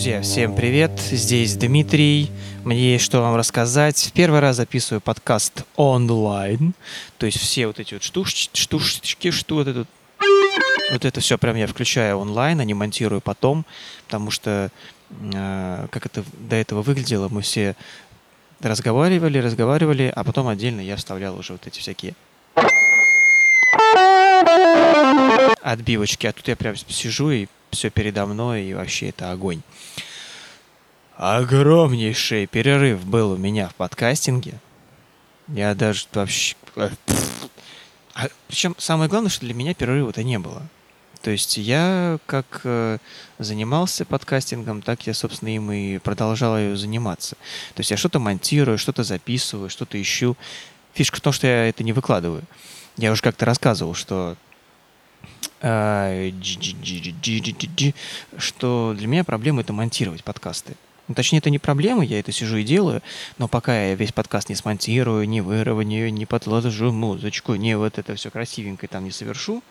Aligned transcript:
Друзья, 0.00 0.22
всем 0.22 0.54
привет! 0.54 0.98
Здесь 0.98 1.56
Дмитрий. 1.56 2.30
Мне 2.64 2.92
есть 2.92 3.04
что 3.04 3.20
вам 3.20 3.36
рассказать. 3.36 3.98
В 3.98 4.12
первый 4.12 4.40
раз 4.40 4.56
записываю 4.56 5.02
подкаст 5.02 5.64
онлайн. 5.76 6.72
То 7.18 7.26
есть 7.26 7.38
все 7.38 7.66
вот 7.66 7.78
эти 7.80 7.92
вот 7.92 8.02
штуш, 8.02 8.48
штушечки, 8.54 9.30
что 9.30 9.56
вот 9.56 9.68
это 9.68 9.86
вот 10.90 11.04
это 11.04 11.20
все 11.20 11.36
прям 11.36 11.54
я 11.56 11.66
включаю 11.66 12.16
онлайн, 12.16 12.60
а 12.60 12.64
не 12.64 12.72
монтирую 12.72 13.20
потом, 13.20 13.66
потому 14.06 14.30
что 14.30 14.70
э, 15.20 15.86
как 15.90 16.06
это 16.06 16.24
до 16.48 16.56
этого 16.56 16.80
выглядело, 16.80 17.28
мы 17.28 17.42
все 17.42 17.76
разговаривали, 18.62 19.36
разговаривали, 19.36 20.10
а 20.16 20.24
потом 20.24 20.48
отдельно 20.48 20.80
я 20.80 20.96
вставлял 20.96 21.38
уже 21.38 21.52
вот 21.52 21.66
эти 21.66 21.78
всякие 21.78 22.14
отбивочки. 25.60 26.26
А 26.26 26.32
тут 26.32 26.48
я 26.48 26.56
прям 26.56 26.74
сижу 26.74 27.30
и 27.32 27.48
все 27.70 27.90
передо 27.90 28.26
мной, 28.26 28.64
и 28.64 28.74
вообще 28.74 29.08
это 29.08 29.30
огонь. 29.30 29.62
Огромнейший 31.16 32.46
перерыв 32.46 33.04
был 33.04 33.32
у 33.32 33.36
меня 33.36 33.68
в 33.68 33.74
подкастинге. 33.74 34.54
Я 35.48 35.74
даже 35.74 36.06
вообще... 36.12 36.56
А, 38.14 38.28
причем 38.48 38.74
самое 38.78 39.08
главное, 39.10 39.30
что 39.30 39.44
для 39.44 39.54
меня 39.54 39.74
перерыва-то 39.74 40.22
не 40.22 40.38
было. 40.38 40.62
То 41.22 41.30
есть 41.30 41.58
я 41.58 42.18
как 42.26 42.62
э, 42.64 42.98
занимался 43.38 44.06
подкастингом, 44.06 44.80
так 44.80 45.06
я, 45.06 45.12
собственно, 45.12 45.54
им 45.54 45.70
и 45.70 45.98
продолжал 45.98 46.74
заниматься. 46.76 47.36
То 47.74 47.80
есть 47.80 47.90
я 47.90 47.96
что-то 47.96 48.18
монтирую, 48.18 48.78
что-то 48.78 49.04
записываю, 49.04 49.68
что-то 49.68 50.00
ищу. 50.00 50.36
Фишка 50.94 51.18
в 51.18 51.20
том, 51.20 51.32
что 51.32 51.46
я 51.46 51.68
это 51.68 51.84
не 51.84 51.92
выкладываю. 51.92 52.42
Я 52.96 53.12
уже 53.12 53.20
как-то 53.20 53.44
рассказывал, 53.44 53.94
что 53.94 54.36
что 58.38 58.94
для 58.96 59.06
меня 59.06 59.24
проблема 59.24 59.60
это 59.60 59.72
монтировать 59.72 60.24
подкасты. 60.24 60.74
Ну, 61.08 61.14
точнее, 61.14 61.38
это 61.38 61.50
не 61.50 61.58
проблема, 61.58 62.04
я 62.04 62.20
это 62.20 62.30
сижу 62.30 62.58
и 62.58 62.62
делаю, 62.62 63.02
но 63.36 63.48
пока 63.48 63.88
я 63.88 63.94
весь 63.96 64.12
подкаст 64.12 64.48
не 64.48 64.54
смонтирую, 64.54 65.28
не 65.28 65.40
выровняю, 65.40 66.12
не 66.12 66.24
подложу 66.24 66.92
музычку, 66.92 67.56
не 67.56 67.76
вот 67.76 67.98
это 67.98 68.14
все 68.14 68.30
красивенько 68.30 68.86
там 68.86 69.04
не 69.04 69.10
совершу, 69.10 69.62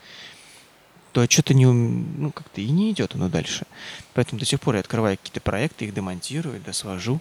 то 1.12 1.24
что-то 1.28 1.54
не, 1.54 1.64
ну, 1.64 2.30
как-то 2.30 2.60
и 2.60 2.68
не 2.68 2.90
идет 2.90 3.14
оно 3.14 3.30
дальше. 3.30 3.66
Поэтому 4.12 4.38
до 4.38 4.44
сих 4.44 4.60
пор 4.60 4.74
я 4.74 4.80
открываю 4.80 5.16
какие-то 5.16 5.40
проекты, 5.40 5.86
их 5.86 5.94
демонтирую, 5.94 6.60
досвожу, 6.60 7.20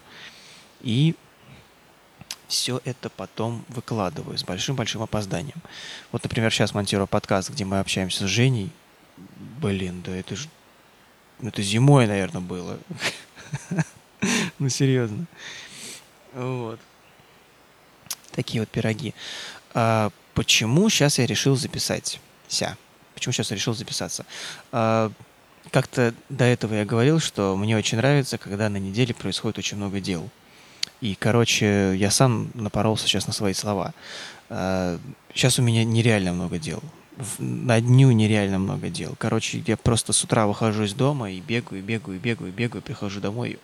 и 0.82 1.16
все 2.50 2.82
это 2.84 3.10
потом 3.10 3.64
выкладываю 3.70 4.38
с 4.38 4.44
большим-большим 4.44 5.04
опозданием. 5.04 5.62
Вот, 6.12 6.24
например, 6.24 6.52
сейчас 6.52 6.74
монтирую 6.74 7.08
подкаст, 7.08 7.52
где 7.52 7.64
мы 7.64 7.80
общаемся 7.80 8.28
с 8.28 8.30
Женей. 8.30 8.72
Блин, 9.62 10.02
да 10.06 10.16
это 10.16 10.36
же... 10.36 10.50
Это 11.42 11.62
зимой, 11.62 12.08
наверное, 12.08 12.42
было. 12.42 12.78
Ну, 14.60 14.68
серьезно. 14.68 15.26
Вот. 16.34 16.78
Такие 18.32 18.62
вот 18.62 18.68
пироги. 18.68 19.14
А 19.74 20.12
почему 20.34 20.90
сейчас 20.90 21.20
я 21.20 21.26
решил 21.26 21.56
записать? 21.56 22.20
Ся. 22.50 22.76
Почему 23.14 23.32
сейчас 23.32 23.52
решил 23.52 23.74
записаться? 23.74 24.26
А, 24.74 25.10
как-то 25.72 26.14
до 26.28 26.44
этого 26.44 26.74
я 26.74 26.84
говорил, 26.84 27.22
что 27.22 27.56
мне 27.56 27.78
очень 27.78 27.98
нравится, 27.98 28.38
когда 28.38 28.68
на 28.68 28.78
неделе 28.78 29.14
происходит 29.14 29.58
очень 29.58 29.78
много 29.78 30.02
дел. 30.02 30.30
И, 31.02 31.16
короче, 31.16 31.96
я 31.96 32.12
сам 32.12 32.50
напоролся 32.54 33.08
сейчас 33.08 33.28
на 33.28 33.34
свои 33.34 33.54
слова. 33.54 33.94
Сейчас 34.50 35.60
а, 35.60 35.62
у 35.62 35.66
меня 35.66 35.84
нереально 35.86 36.34
много 36.34 36.60
дел. 36.60 36.82
На 37.38 37.80
дню 37.80 38.12
нереально 38.12 38.60
много 38.60 38.90
дел. 38.90 39.16
Короче, 39.18 39.64
я 39.66 39.78
просто 39.78 40.14
с 40.14 40.24
утра 40.24 40.46
выхожу 40.48 40.84
из 40.84 40.94
дома 40.94 41.32
и 41.32 41.40
бегаю, 41.40 41.84
бегаю, 41.84 42.20
бегаю, 42.20 42.52
бегаю, 42.52 42.82
прихожу 42.82 43.22
домой. 43.22 43.60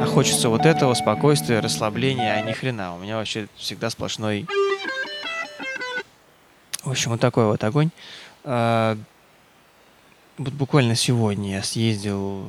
А 0.00 0.06
хочется 0.06 0.48
вот 0.48 0.66
этого 0.66 0.94
спокойствия, 0.94 1.60
расслабления, 1.60 2.34
а 2.34 2.40
ни 2.42 2.52
хрена. 2.52 2.94
У 2.94 2.98
меня 2.98 3.16
вообще 3.16 3.48
всегда 3.56 3.90
сплошной... 3.90 4.46
В 6.84 6.90
общем, 6.90 7.12
вот 7.12 7.20
такой 7.20 7.46
вот 7.46 7.62
огонь. 7.62 7.90
Вот 10.38 10.54
буквально 10.54 10.94
сегодня 10.94 11.56
я 11.56 11.62
съездил 11.62 12.46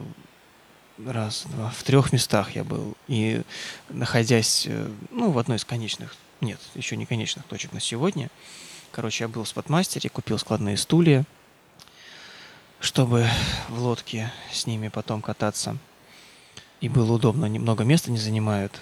раз, 1.06 1.46
два, 1.50 1.70
в 1.70 1.84
трех 1.84 2.14
местах 2.14 2.56
я 2.56 2.64
был. 2.64 2.96
И 3.10 3.42
находясь, 3.90 4.66
э, 4.68 4.90
ну, 5.12 5.32
в 5.32 5.38
одной 5.38 5.58
из 5.58 5.66
конечных, 5.66 6.16
нет, 6.40 6.60
еще 6.76 6.96
не 6.96 7.06
конечных 7.06 7.46
точек 7.46 7.74
на 7.74 7.82
сегодня, 7.82 8.30
короче, 8.92 9.26
я 9.26 9.28
был 9.28 9.44
в 9.44 9.50
спотмастере, 9.50 10.10
купил 10.10 10.40
складные 10.40 10.78
стулья, 10.78 11.26
чтобы 12.80 13.28
в 13.68 13.80
лодке 13.80 14.32
с 14.52 14.66
ними 14.66 14.88
потом 14.88 15.22
кататься. 15.22 15.78
И 16.80 16.88
было 16.88 17.14
удобно, 17.14 17.46
немного 17.46 17.84
места 17.84 18.12
не 18.12 18.18
занимают. 18.18 18.80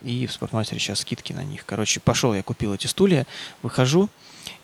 И 0.00 0.26
в 0.26 0.32
спортмастере 0.32 0.80
сейчас 0.80 1.00
скидки 1.00 1.34
на 1.34 1.44
них. 1.44 1.66
Короче, 1.66 2.00
пошел, 2.00 2.32
я 2.32 2.42
купил 2.42 2.72
эти 2.72 2.86
стулья, 2.86 3.26
выхожу, 3.62 4.08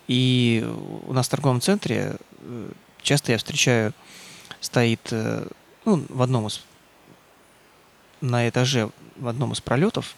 и 0.09 0.67
у 1.07 1.13
нас 1.13 1.27
в 1.27 1.31
торговом 1.31 1.61
центре 1.61 2.17
э, 2.41 2.71
часто 3.07 3.33
я 3.33 3.39
встречаю, 3.39 3.95
стоит 4.61 5.01
э, 5.13 5.47
ну, 5.85 6.05
в 6.09 6.23
одном 6.23 6.49
из 6.49 6.63
на 8.21 8.49
этаже 8.49 8.91
в 9.17 9.29
одном 9.29 9.53
из 9.53 9.61
пролетов 9.61 10.17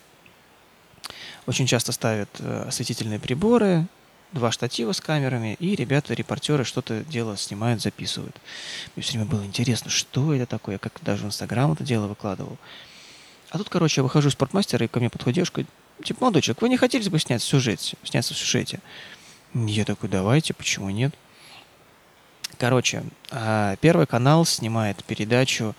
очень 1.46 1.66
часто 1.66 1.92
ставят 1.92 2.28
э, 2.38 2.64
осветительные 2.68 3.18
приборы, 3.18 3.86
два 4.32 4.50
штатива 4.50 4.92
с 4.92 5.00
камерами, 5.00 5.56
и 5.58 5.74
ребята, 5.74 6.14
репортеры 6.14 6.64
что-то 6.64 7.02
дело 7.04 7.36
снимают, 7.36 7.80
записывают. 7.80 8.36
Мне 8.94 9.02
все 9.02 9.12
время 9.12 9.26
было 9.26 9.44
интересно, 9.44 9.90
что 9.90 10.34
это 10.34 10.46
такое, 10.46 10.74
я 10.74 10.78
как 10.78 10.92
даже 11.02 11.24
в 11.24 11.26
Инстаграм 11.26 11.72
это 11.72 11.84
дело 11.84 12.06
выкладывал. 12.06 12.58
А 13.50 13.56
тут, 13.56 13.70
короче, 13.70 14.00
я 14.00 14.02
выхожу 14.02 14.28
из 14.28 14.32
спортмастера, 14.32 14.84
и 14.84 14.88
ко 14.88 15.00
мне 15.00 15.08
подходит 15.08 15.36
девушка, 15.36 15.64
типа, 16.04 16.20
молодой 16.20 16.42
человек, 16.42 16.62
вы 16.62 16.68
не 16.68 16.76
хотели 16.76 17.08
бы 17.08 17.18
снять 17.18 17.42
сюжет, 17.42 17.80
сняться 18.04 18.34
в 18.34 18.38
сюжете? 18.38 18.80
Я 19.54 19.86
такой, 19.86 20.10
давайте, 20.10 20.52
почему 20.52 20.90
нет? 20.90 21.14
Короче, 22.58 23.04
а, 23.30 23.76
Первый 23.76 24.06
канал 24.06 24.44
снимает 24.44 25.04
передачу 25.04 25.76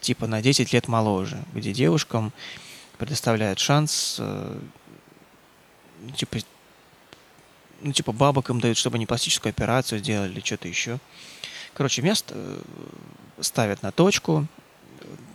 типа 0.00 0.26
на 0.26 0.40
10 0.40 0.72
лет 0.72 0.88
моложе, 0.88 1.42
где 1.52 1.72
девушкам 1.72 2.32
предоставляют 2.98 3.58
шанс, 3.58 4.16
э, 4.18 4.58
типа, 6.16 6.38
ну, 7.80 7.92
типа 7.92 8.12
бабок 8.12 8.50
им 8.50 8.60
дают, 8.60 8.78
чтобы 8.78 8.96
они 8.96 9.06
пластическую 9.06 9.50
операцию 9.50 9.98
сделали 9.98 10.40
что-то 10.40 10.68
еще. 10.68 10.98
Короче, 11.74 12.02
место 12.02 12.34
э, 12.36 12.60
ставят 13.40 13.82
на 13.82 13.92
точку, 13.92 14.46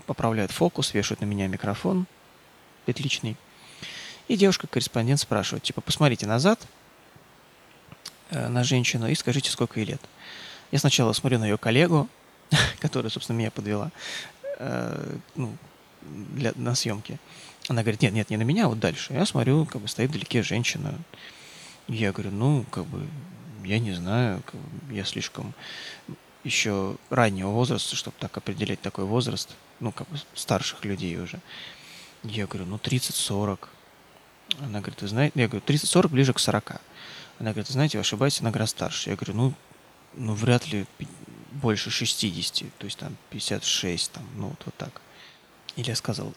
поправляют 0.05 0.51
фокус, 0.51 0.93
вешают 0.93 1.21
на 1.21 1.25
меня 1.25 1.47
микрофон 1.47 2.07
петличный. 2.85 3.35
И 4.27 4.35
девушка-корреспондент 4.35 5.19
спрашивает, 5.19 5.63
типа, 5.63 5.81
посмотрите 5.81 6.25
назад 6.25 6.65
э, 8.31 8.47
на 8.47 8.63
женщину 8.63 9.07
и 9.07 9.15
скажите, 9.15 9.51
сколько 9.51 9.79
ей 9.79 9.85
лет. 9.85 10.01
Я 10.71 10.79
сначала 10.79 11.13
смотрю 11.13 11.39
на 11.39 11.45
ее 11.45 11.57
коллегу, 11.57 12.09
которая, 12.79 13.09
собственно, 13.09 13.37
меня 13.37 13.51
подвела 13.51 13.91
э, 14.59 15.17
ну, 15.35 15.55
для, 16.01 16.51
на 16.55 16.75
съемке. 16.75 17.19
Она 17.69 17.81
говорит, 17.81 18.01
нет, 18.01 18.13
нет, 18.13 18.29
не 18.29 18.37
на 18.37 18.43
меня, 18.43 18.65
а 18.65 18.67
вот 18.69 18.79
дальше. 18.79 19.13
Я 19.13 19.25
смотрю, 19.25 19.65
как 19.65 19.81
бы 19.81 19.87
стоит 19.87 20.09
вдалеке 20.09 20.41
женщина. 20.43 20.93
Я 21.87 22.11
говорю, 22.11 22.31
ну, 22.31 22.65
как 22.71 22.85
бы, 22.85 23.05
я 23.63 23.79
не 23.79 23.93
знаю, 23.93 24.41
как 24.45 24.55
бы, 24.55 24.93
я 24.93 25.03
слишком 25.03 25.53
еще 26.43 26.95
раннего 27.09 27.49
возраста, 27.49 27.95
чтобы 27.95 28.15
так 28.19 28.35
определять 28.37 28.81
такой 28.81 29.05
возраст, 29.05 29.55
ну, 29.79 29.91
как 29.91 30.07
бы 30.09 30.17
старших 30.33 30.85
людей 30.85 31.17
уже. 31.17 31.39
Я 32.23 32.47
говорю, 32.47 32.65
ну, 32.65 32.77
30-40. 32.77 33.67
Она 34.59 34.79
говорит, 34.79 35.01
вы 35.01 35.07
знаете, 35.07 35.39
я 35.39 35.47
говорю, 35.47 35.63
30-40 35.65 36.07
ближе 36.07 36.33
к 36.33 36.39
40. 36.39 36.81
Она 37.39 37.51
говорит, 37.51 37.67
знаете, 37.67 37.97
вы 37.97 38.01
ошибаетесь, 38.01 38.41
она 38.41 38.51
гораздо 38.51 38.77
старше. 38.77 39.09
Я 39.09 39.15
говорю, 39.15 39.33
ну, 39.33 39.53
ну, 40.17 40.33
вряд 40.33 40.67
ли 40.67 40.85
больше 41.51 41.89
60, 41.89 42.69
то 42.77 42.85
есть 42.85 42.97
там 42.97 43.15
56, 43.29 44.11
там, 44.11 44.23
ну, 44.35 44.47
вот, 44.49 44.61
вот 44.65 44.75
так. 44.75 45.01
Или 45.75 45.89
я 45.89 45.95
сказал... 45.95 46.33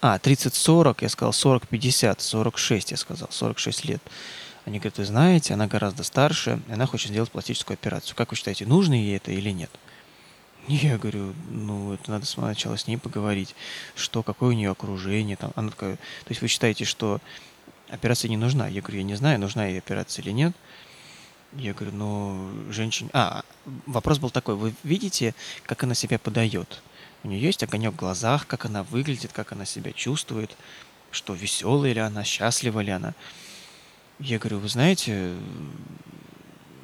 А, 0.00 0.18
30-40, 0.18 0.98
я 1.00 1.08
сказал 1.08 1.32
40-50, 1.32 2.20
46 2.20 2.90
я 2.90 2.96
сказал, 2.96 3.28
46 3.30 3.84
лет. 3.86 4.02
Они 4.64 4.78
говорят, 4.78 4.98
вы 4.98 5.04
знаете, 5.04 5.54
она 5.54 5.66
гораздо 5.66 6.04
старше, 6.04 6.60
и 6.68 6.72
она 6.72 6.86
хочет 6.86 7.10
сделать 7.10 7.30
пластическую 7.30 7.74
операцию. 7.74 8.14
Как 8.16 8.30
вы 8.30 8.36
считаете, 8.36 8.66
нужно 8.66 8.94
ей 8.94 9.16
это 9.16 9.32
или 9.32 9.50
нет? 9.50 9.70
Я 10.68 10.96
говорю, 10.98 11.34
ну, 11.50 11.94
это 11.94 12.10
надо 12.10 12.26
сначала 12.26 12.76
с 12.76 12.86
ней 12.86 12.96
поговорить, 12.96 13.56
что, 13.96 14.22
какое 14.22 14.50
у 14.50 14.52
нее 14.52 14.70
окружение. 14.70 15.36
Там. 15.36 15.52
Она 15.56 15.70
такая, 15.70 15.96
то 15.96 16.28
есть 16.28 16.40
вы 16.40 16.46
считаете, 16.46 16.84
что 16.84 17.20
операция 17.88 18.28
не 18.28 18.36
нужна? 18.36 18.68
Я 18.68 18.80
говорю, 18.80 18.98
я 18.98 19.04
не 19.04 19.16
знаю, 19.16 19.40
нужна 19.40 19.66
ей 19.66 19.78
операция 19.78 20.22
или 20.22 20.30
нет. 20.30 20.52
Я 21.54 21.74
говорю, 21.74 21.94
ну, 21.94 22.50
женщине... 22.70 23.10
А, 23.12 23.42
вопрос 23.86 24.18
был 24.18 24.30
такой, 24.30 24.54
вы 24.54 24.74
видите, 24.84 25.34
как 25.64 25.84
она 25.84 25.94
себя 25.94 26.18
подает? 26.18 26.82
У 27.24 27.28
нее 27.28 27.40
есть 27.40 27.62
огонек 27.62 27.92
в 27.92 27.96
глазах, 27.96 28.46
как 28.46 28.64
она 28.64 28.82
выглядит, 28.82 29.32
как 29.32 29.52
она 29.52 29.64
себя 29.64 29.92
чувствует, 29.92 30.56
что 31.10 31.34
веселая 31.34 31.92
ли 31.92 32.00
она, 32.00 32.24
счастлива 32.24 32.80
ли 32.80 32.90
она. 32.90 33.14
Я 34.18 34.38
говорю, 34.38 34.58
вы 34.60 34.68
знаете, 34.68 35.34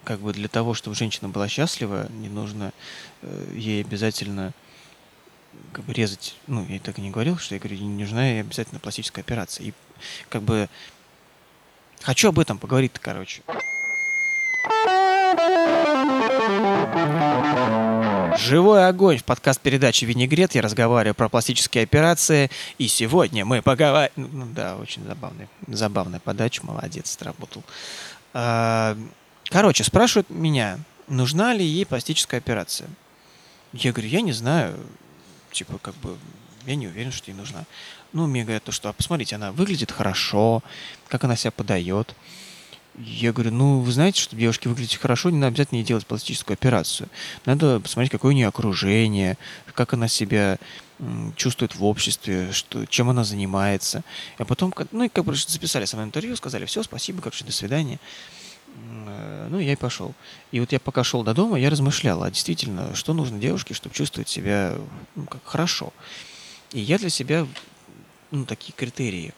как 0.05 0.21
бы 0.21 0.33
для 0.33 0.49
того, 0.49 0.75
чтобы 0.75 0.97
женщина 0.97 1.29
была 1.29 1.49
счастлива, 1.49 2.09
не 2.13 2.29
нужно 2.29 2.73
э, 3.23 3.53
ей 3.55 3.83
обязательно 3.83 4.53
как 5.73 5.85
бы 5.85 5.93
резать, 5.93 6.37
ну, 6.47 6.65
я 6.69 6.79
так 6.79 6.99
и 6.99 7.03
не 7.03 7.11
говорил, 7.11 7.39
что 7.39 7.55
я 7.55 7.61
говорю, 7.61 7.79
не 7.79 8.05
нужна 8.05 8.27
ей 8.27 8.41
обязательно 8.41 8.81
пластическая 8.81 9.25
операция. 9.25 9.67
И 9.67 9.73
как 10.29 10.43
бы 10.43 10.69
хочу 12.03 12.29
об 12.29 12.39
этом 12.39 12.59
поговорить 12.59 12.93
короче. 13.01 13.43
Живой 18.39 18.87
огонь 18.87 19.19
в 19.19 19.25
подкаст 19.25 19.61
передачи 19.61 20.05
«Винегрет». 20.05 20.55
Я 20.55 20.63
разговариваю 20.63 21.17
про 21.17 21.29
пластические 21.29 21.83
операции. 21.83 22.51
И 22.79 22.87
сегодня 22.87 23.45
мы 23.45 23.63
поговорим... 23.63 24.13
Ну, 24.15 24.47
да, 24.55 24.77
очень 24.77 25.05
забавный, 25.05 25.49
забавная 25.67 26.21
подача. 26.21 26.65
Молодец, 26.65 27.11
сработал. 27.19 27.65
А, 28.33 28.97
короче, 29.47 29.83
спрашивают 29.83 30.31
меня, 30.31 30.79
нужна 31.09 31.53
ли 31.53 31.65
ей 31.65 31.85
пластическая 31.85 32.39
операция. 32.39 32.89
Я 33.73 33.91
говорю, 33.91 34.09
я 34.09 34.21
не 34.21 34.33
знаю. 34.33 34.79
Типа, 35.51 35.79
как 35.79 35.97
бы, 35.97 36.17
я 36.65 36.77
не 36.77 36.87
уверен, 36.87 37.11
что 37.11 37.33
ей 37.33 37.37
нужна. 37.37 37.65
Ну, 38.13 38.29
мне 38.29 38.45
говорят 38.45 38.63
то, 38.63 38.71
что, 38.71 38.89
а 38.89 38.93
посмотрите, 38.93 39.35
она 39.35 39.51
выглядит 39.51 39.91
хорошо, 39.91 40.63
как 41.09 41.25
она 41.25 41.35
себя 41.35 41.51
подает. 41.51 42.15
Я 43.01 43.33
говорю, 43.33 43.53
ну, 43.53 43.81
вы 43.81 43.93
знаете, 43.93 44.21
чтобы 44.21 44.41
девушке 44.41 44.69
выглядеть 44.69 44.97
хорошо, 44.97 45.31
не 45.31 45.39
надо 45.39 45.49
обязательно 45.49 45.79
ей 45.79 45.85
делать 45.85 46.07
пластическую 46.07 46.55
операцию. 46.55 47.09
Надо 47.47 47.79
посмотреть, 47.79 48.11
какое 48.11 48.33
у 48.33 48.35
нее 48.35 48.49
окружение, 48.49 49.39
как 49.73 49.93
она 49.93 50.09
себя 50.09 50.59
чувствует 51.37 51.77
в 51.77 51.85
обществе, 51.85 52.51
что, 52.51 52.87
чем 52.87 53.09
она 53.09 53.23
занимается. 53.23 54.03
А 54.39 54.45
потом, 54.45 54.75
ну, 54.91 55.05
и 55.05 55.09
как 55.09 55.25
бы 55.25 55.35
записали 55.37 55.85
со 55.85 55.95
мной 55.95 56.09
интервью, 56.09 56.35
сказали, 56.35 56.65
все, 56.65 56.83
спасибо, 56.83 57.23
же, 57.33 57.45
до 57.45 57.53
свидания. 57.53 58.01
Э, 59.07 59.47
ну, 59.49 59.61
я 59.61 59.73
и 59.73 59.77
пошел. 59.77 60.13
И 60.51 60.59
вот 60.59 60.73
я 60.73 60.81
пока 60.81 61.05
шел 61.05 61.23
до 61.23 61.35
дома, 61.35 61.59
я 61.59 61.71
размышлял, 61.71 62.25
а 62.25 62.31
действительно, 62.31 62.97
что 62.97 63.15
нужно 63.15 63.39
девушке, 63.39 63.75
чтобы 63.75 63.95
чувствовать 63.95 64.29
себя 64.29 64.75
ну, 65.15 65.25
как 65.27 65.45
хорошо. 65.45 65.93
И 66.73 66.81
я 66.81 66.99
для 66.99 67.11
себя 67.11 67.47
ну, 68.33 68.45
такие 68.45 68.73
критерии 68.73 69.35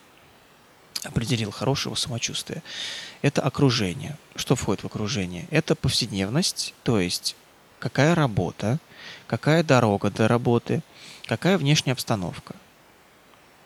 определил 1.04 1.50
хорошего 1.50 1.94
самочувствия. 1.94 2.62
Это 3.22 3.42
окружение. 3.42 4.16
Что 4.36 4.56
входит 4.56 4.82
в 4.82 4.86
окружение? 4.86 5.46
Это 5.50 5.74
повседневность, 5.74 6.74
то 6.82 7.00
есть 7.00 7.36
какая 7.78 8.14
работа, 8.14 8.78
какая 9.26 9.62
дорога 9.62 10.10
до 10.10 10.28
работы, 10.28 10.82
какая 11.26 11.58
внешняя 11.58 11.92
обстановка. 11.92 12.54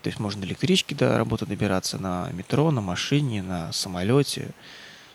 То 0.03 0.09
есть 0.09 0.21
можно 0.21 0.45
электрички 0.45 0.95
до 0.95 1.17
работы 1.17 1.47
добираться 1.47 1.99
на 1.99 2.29
метро, 2.33 2.71
на 2.71 2.81
машине, 2.81 3.43
на 3.43 3.73
самолете, 3.73 4.51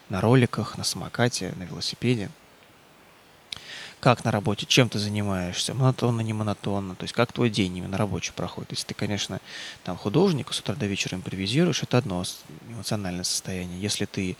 на 0.09 0.19
роликах, 0.19 0.77
на 0.77 0.83
самокате, 0.83 1.53
на 1.57 1.63
велосипеде 1.63 2.29
как 3.99 4.23
на 4.23 4.31
работе, 4.31 4.65
чем 4.65 4.87
ты 4.87 4.97
занимаешься, 4.97 5.73
монотонно, 5.73 6.21
не 6.21 6.31
монотонно, 6.31 6.95
то 6.95 7.03
есть 7.03 7.13
как 7.13 7.33
твой 7.33 7.49
день 7.49 7.77
именно 7.77 7.97
рабочий 7.97 8.31
проходит. 8.31 8.71
Если 8.71 8.87
ты, 8.87 8.93
конечно, 8.93 9.39
там 9.83 9.97
художник, 9.97 10.53
с 10.53 10.59
утра 10.59 10.75
до 10.75 10.85
вечера 10.85 11.17
импровизируешь, 11.17 11.83
это 11.83 11.97
одно 11.97 12.23
эмоциональное 12.69 13.25
состояние. 13.25 13.79
Если 13.81 14.05
ты, 14.05 14.37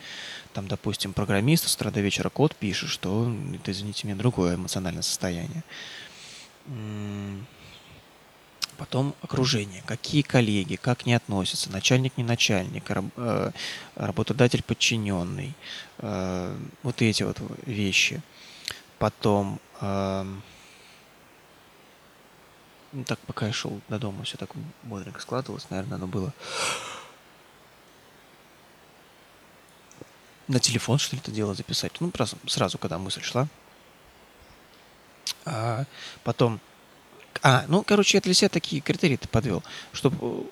там, 0.54 0.68
допустим, 0.68 1.12
программист, 1.12 1.68
с 1.68 1.76
утра 1.76 1.92
до 1.92 2.00
вечера 2.00 2.30
код 2.30 2.56
пишешь, 2.56 2.96
то 2.98 3.34
это, 3.54 3.72
извините 3.72 4.08
меня, 4.08 4.16
другое 4.16 4.56
эмоциональное 4.56 5.04
состояние. 5.04 5.64
Потом 8.78 9.14
окружение, 9.22 9.84
какие 9.86 10.22
коллеги, 10.22 10.78
как 10.78 11.06
не 11.06 11.14
относятся, 11.14 11.70
начальник 11.70 12.16
не 12.16 12.24
начальник, 12.24 12.86
э, 12.90 13.52
работодатель 13.96 14.64
подчиненный, 14.64 15.54
э, 15.98 16.58
вот 16.84 17.02
эти 17.02 17.24
вот 17.24 17.42
вещи– 17.66 18.22
Потом, 19.00 19.60
э, 19.80 20.26
так, 23.06 23.18
пока 23.20 23.48
я 23.48 23.54
шел 23.54 23.80
до 23.88 23.98
дома, 23.98 24.24
все 24.24 24.38
так 24.38 24.50
бодренько 24.84 25.22
складывалось, 25.22 25.70
наверное, 25.70 25.96
оно 25.96 26.08
было. 26.08 26.34
На 30.50 30.60
телефон, 30.60 30.98
что 30.98 31.16
ли, 31.16 31.22
это 31.22 31.32
дело 31.32 31.54
записать. 31.54 31.94
Ну, 32.02 32.12
просто 32.12 32.38
сразу, 32.46 32.78
когда 32.78 32.98
мысль 32.98 33.22
шла. 33.22 33.48
А 35.46 35.86
потом... 36.24 36.60
А, 37.42 37.64
ну, 37.68 37.84
короче, 37.84 38.18
я 38.18 38.22
для 38.22 38.34
себя 38.34 38.50
такие 38.50 38.82
критерии-то 38.82 39.30
подвел. 39.30 39.64
Чтобы, 39.94 40.50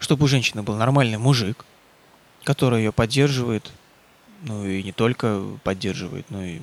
чтобы 0.00 0.24
у 0.24 0.28
женщины 0.28 0.62
был 0.62 0.74
нормальный 0.74 1.18
мужик, 1.18 1.64
который 2.42 2.80
ее 2.80 2.92
поддерживает, 2.92 3.70
ну 4.42 4.66
и 4.66 4.82
не 4.82 4.92
только 4.92 5.42
поддерживает, 5.62 6.30
но 6.30 6.42
и 6.42 6.60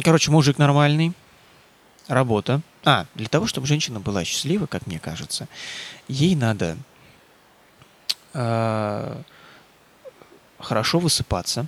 Короче, 0.00 0.30
мужик 0.30 0.56
нормальный, 0.56 1.12
работа. 2.08 2.62
А, 2.84 3.06
для 3.14 3.28
того, 3.28 3.46
чтобы 3.46 3.66
женщина 3.66 4.00
была 4.00 4.24
счастлива, 4.24 4.66
как 4.66 4.86
мне 4.86 4.98
кажется, 4.98 5.48
ей 6.08 6.34
надо 6.34 6.78
э, 8.32 9.22
хорошо 10.58 10.98
высыпаться, 10.98 11.66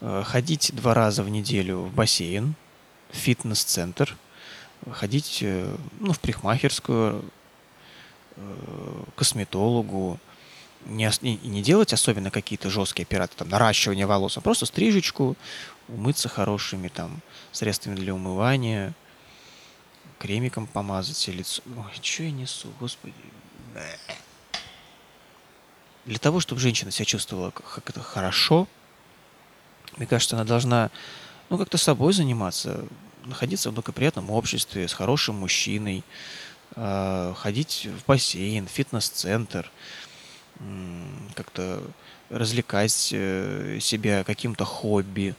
э, 0.00 0.22
ходить 0.24 0.70
два 0.74 0.94
раза 0.94 1.24
в 1.24 1.28
неделю 1.28 1.78
в 1.78 1.92
бассейн, 1.92 2.54
в 3.10 3.16
фитнес-центр, 3.16 4.16
ходить 4.92 5.40
э, 5.42 5.76
ну, 5.98 6.12
в 6.12 6.20
парикмахерскую, 6.20 7.24
э, 8.36 9.02
косметологу, 9.16 10.20
не, 10.86 11.10
не 11.22 11.62
делать 11.62 11.92
особенно 11.92 12.30
какие-то 12.30 12.70
жесткие 12.70 13.04
операции, 13.04 13.36
там, 13.36 13.48
наращивание 13.48 14.06
волос, 14.06 14.36
а 14.36 14.40
просто 14.40 14.66
стрижечку, 14.66 15.36
умыться 15.92 16.28
хорошими 16.28 16.88
там 16.88 17.20
средствами 17.52 17.96
для 17.96 18.14
умывания, 18.14 18.94
кремиком 20.18 20.66
помазать 20.66 21.16
себе 21.16 21.38
лицо. 21.38 21.62
Ой, 21.76 21.92
что 22.00 22.22
я 22.22 22.30
несу, 22.30 22.68
господи. 22.80 23.14
Для 26.04 26.18
того, 26.18 26.40
чтобы 26.40 26.60
женщина 26.60 26.90
себя 26.90 27.04
чувствовала 27.04 27.50
как 27.50 27.88
это 27.88 28.00
хорошо, 28.00 28.66
мне 29.96 30.06
кажется, 30.06 30.36
она 30.36 30.44
должна 30.44 30.90
ну, 31.48 31.58
как-то 31.58 31.78
собой 31.78 32.12
заниматься, 32.12 32.84
находиться 33.24 33.70
в 33.70 33.74
благоприятном 33.74 34.30
обществе, 34.30 34.88
с 34.88 34.92
хорошим 34.94 35.36
мужчиной, 35.36 36.02
э, 36.74 37.34
ходить 37.36 37.86
в 37.86 38.06
бассейн, 38.06 38.66
фитнес-центр, 38.66 39.70
как-то 41.34 41.82
развлекать 42.30 43.10
э, 43.12 43.78
себя 43.80 44.24
каким-то 44.24 44.64
хобби, 44.64 45.34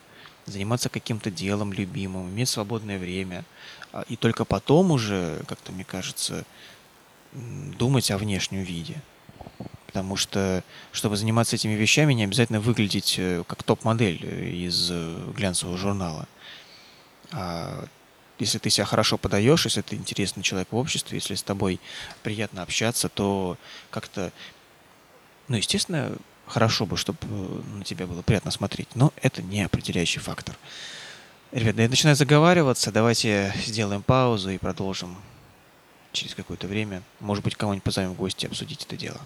заниматься 0.45 0.89
каким-то 0.89 1.31
делом 1.31 1.73
любимым, 1.73 2.29
иметь 2.29 2.49
свободное 2.49 2.99
время. 2.99 3.45
А, 3.91 4.03
и 4.09 4.15
только 4.15 4.45
потом 4.45 4.91
уже, 4.91 5.41
как-то 5.47 5.71
мне 5.71 5.83
кажется, 5.83 6.45
думать 7.33 8.11
о 8.11 8.17
внешнем 8.17 8.61
виде. 8.61 9.01
Потому 9.87 10.15
что, 10.15 10.63
чтобы 10.91 11.17
заниматься 11.17 11.55
этими 11.55 11.73
вещами, 11.73 12.13
не 12.13 12.23
обязательно 12.23 12.59
выглядеть 12.59 13.15
э, 13.19 13.43
как 13.47 13.61
топ-модель 13.61 14.19
э, 14.23 14.49
из 14.49 14.89
э, 14.91 15.31
глянцевого 15.35 15.77
журнала. 15.77 16.27
А 17.31 17.85
если 18.39 18.57
ты 18.57 18.69
себя 18.71 18.85
хорошо 18.85 19.17
подаешь, 19.17 19.65
если 19.65 19.81
ты 19.81 19.95
интересный 19.95 20.41
человек 20.41 20.71
в 20.71 20.75
обществе, 20.75 21.17
если 21.17 21.35
с 21.35 21.43
тобой 21.43 21.79
приятно 22.23 22.63
общаться, 22.63 23.07
то 23.07 23.57
как-то, 23.91 24.31
ну, 25.47 25.57
естественно, 25.57 26.15
хорошо 26.47 26.85
бы, 26.85 26.97
чтобы 26.97 27.17
э, 27.21 27.61
на 27.77 27.83
тебя 27.83 28.07
было 28.07 28.21
приятно 28.21 28.51
смотреть, 28.51 28.89
но 28.95 29.13
это 29.21 29.41
не 29.41 29.61
определяющий 29.61 30.19
фактор. 30.19 30.55
Ребята, 31.51 31.83
я 31.83 31.89
начинаю 31.89 32.15
заговариваться, 32.15 32.91
давайте 32.91 33.53
сделаем 33.65 34.01
паузу 34.01 34.49
и 34.49 34.57
продолжим 34.57 35.15
через 36.11 36.35
какое-то 36.35 36.67
время. 36.67 37.03
Может 37.19 37.43
быть, 37.43 37.55
кого-нибудь 37.55 37.83
позовем 37.83 38.13
в 38.13 38.15
гости 38.15 38.45
обсудить 38.45 38.85
это 38.85 38.97
дело. 38.97 39.19